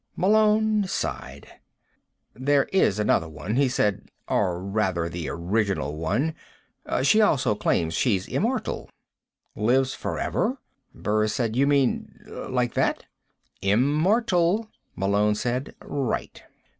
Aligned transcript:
Malone 0.15 0.83
sighed. 0.87 1.45
"This 2.33 2.65
is 2.73 2.97
another 2.97 3.29
one," 3.29 3.55
he 3.55 3.69
said. 3.69 4.09
"Or, 4.27 4.59
rather, 4.59 5.07
the 5.09 5.29
original 5.29 5.95
one. 5.95 6.33
She 7.03 7.21
also 7.21 7.53
claims 7.53 7.93
she's 7.93 8.27
immortal." 8.27 8.89
"Lives 9.55 9.93
forever?" 9.93 10.57
Burris 10.95 11.35
said. 11.35 11.55
"You 11.55 11.67
mean 11.67 12.19
like 12.25 12.73
that?" 12.73 13.05
"Immortal," 13.61 14.71
Malone 14.95 15.35
said. 15.35 15.75
"Right." 15.83 16.41